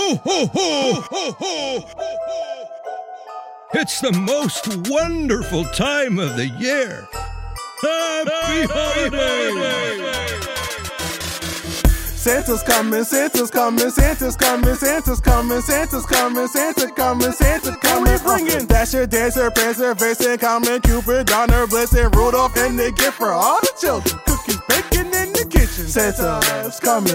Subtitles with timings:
[0.00, 1.84] Ho, ho, ho, ho, ho.
[3.74, 7.08] It's the most wonderful time of the year.
[7.82, 10.38] Happy holidays!
[12.14, 18.18] Santa's coming, Santa's coming, Santa's coming, Santa's coming, Santa's coming, Santa coming, Santa coming.
[18.18, 23.58] Bringing Dasher, Dancer, Prancer, Vixen, Comet, Cupid, Donner, Blitzen, Rudolph, and the gift for all
[23.62, 24.27] the children.
[24.68, 25.86] Baking in the kitchen.
[25.88, 27.08] Santa's coming,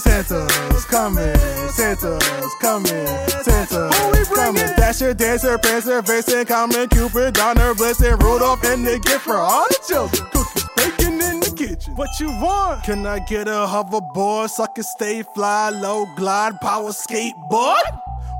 [0.00, 1.34] Santa's coming,
[1.70, 3.06] Santa's coming,
[3.44, 4.66] Santa's oh, coming.
[4.76, 9.78] Dasher, Dancer, Prancer, Vixen, Comet, Cupid, Donner, Blitzen, Rudolph, and the gift for all the
[9.86, 10.26] children.
[10.32, 11.94] Cookies baking in the kitchen.
[11.96, 12.84] What you want?
[12.84, 17.82] Can I get a hoverboard so I can stay fly, low glide, power skateboard?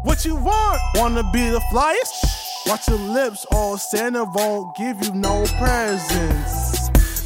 [0.04, 0.80] What you want?
[0.94, 2.66] Wanna be the flyest?
[2.66, 6.63] Watch your lips, or Santa won't give you no presents.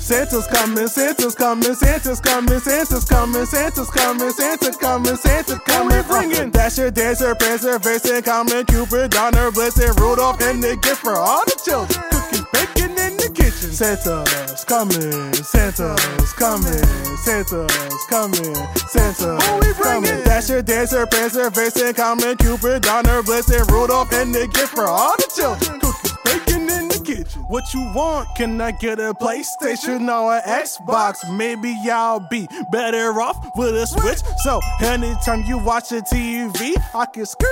[0.09, 6.03] Santa's coming, Santa's coming, Santa's coming, Santa's coming, Santa's coming, Santa coming, Santa coming.
[6.05, 11.45] Bringing Dasher, Dancer, Prancer, Vixen, Comet, Cupid, Donner, Blitzen, Rudolph, and the gift for all
[11.45, 12.01] the children.
[12.09, 13.69] Cookies baking in the kitchen.
[13.69, 16.89] Santa's coming, Santa's coming,
[17.21, 18.55] Santa's coming,
[18.89, 20.25] Santa's coming.
[20.25, 25.29] Dasher, Dancer, Prancer, Vixen, Comet, Cupid, Donner, Blitzen, Rudolph, and the gift for all the
[25.37, 25.79] children.
[25.81, 26.88] Cookies baking in
[27.49, 28.29] What you want?
[28.37, 31.35] Can I get a PlayStation or an Xbox?
[31.35, 34.19] Maybe y'all be better off with a Switch.
[34.45, 37.49] So anytime you watch a TV, I can skirt,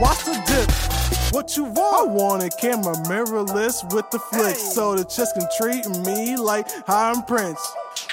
[0.00, 0.70] watch the dip.
[1.34, 2.10] What you want?
[2.10, 6.68] I want a camera mirrorless with the flick, so the chicks can treat me like
[6.88, 7.60] I'm Prince.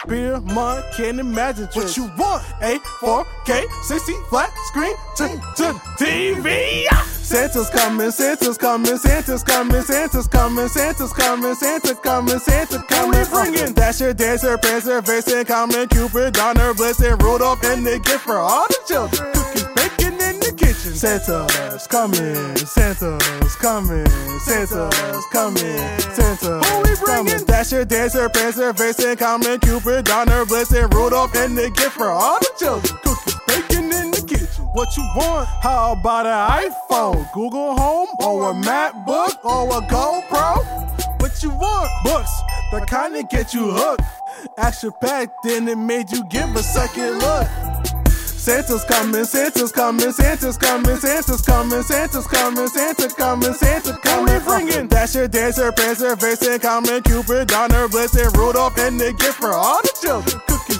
[0.08, 1.98] Beer, mud, can't imagine tricks.
[1.98, 2.44] What you want?
[2.62, 6.86] A 4K, 60 flat screen to, to TV.
[6.92, 7.15] Ah!
[7.26, 13.26] Santa's coming, Santa's coming, Santa's coming, Santa's coming, Santa's coming, Santa coming, Santa coming.
[13.32, 18.68] Bringing Dasher, Dancer, Prancer, Vixen, Comet, Cupid, Donner, Blitzen, Rudolph, and the gift for all
[18.68, 19.34] the children.
[19.34, 20.94] Cookies baking in the kitchen.
[20.94, 24.06] Santa's coming, Santa's coming,
[24.46, 25.78] Santa's coming,
[26.14, 27.46] Santa's coming.
[27.48, 32.52] Dasher, Dancer, Prancer, Vixen, Comet, Cupid, Donner, Blitzen, Rudolph, and the gift for all the
[32.60, 33.05] children.
[34.76, 35.48] What you want?
[35.64, 41.22] How about an iPhone, Google Home, or a MacBook, or a GoPro?
[41.22, 41.90] What you want?
[42.04, 42.30] Books
[42.74, 44.04] that kinda get you hooked.
[44.58, 47.48] Action packed, then it made you give a second look.
[48.46, 54.42] Santa's coming, Santa's coming, Santa's coming, Santa's coming, Santa's coming, Santa coming, Santa coming.
[54.44, 59.82] Bringing Dasher, Dancer, Prancer, Vixen, Comet, Cupid, Donner, Blitzen, Rudolph, and the gift for all
[59.82, 60.42] the children.
[60.48, 60.75] Cookies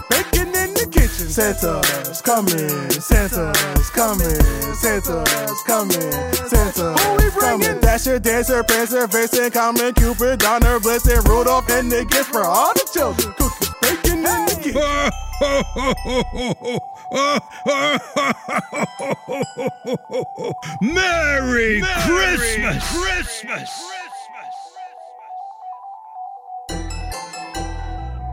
[1.46, 4.42] Santa's coming, Santa's coming,
[4.74, 6.12] Santa's coming,
[6.50, 7.80] Santa's coming.
[7.82, 12.90] Dasher, Dancer, Prancer, Vixen, Comet, Cupid, Donner, Blitzen, Rudolph, and the gift for all the
[12.92, 13.32] children.
[13.38, 14.82] Cookies baking in the kitchen.
[20.96, 22.98] Merry, Merry Christmas!
[22.98, 23.95] Christmas!